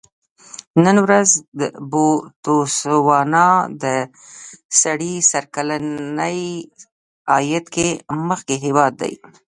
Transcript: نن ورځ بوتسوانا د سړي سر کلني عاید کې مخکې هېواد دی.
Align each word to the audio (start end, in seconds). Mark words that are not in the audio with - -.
نن 0.83 0.97
ورځ 1.05 1.29
بوتسوانا 1.91 3.47
د 3.83 3.85
سړي 4.81 5.13
سر 5.31 5.43
کلني 5.55 6.39
عاید 7.31 7.65
کې 7.73 7.87
مخکې 8.29 8.55
هېواد 8.65 8.93
دی. 9.01 9.13